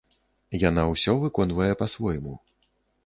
[0.69, 2.33] Яна ўсё выконвае па-свойму.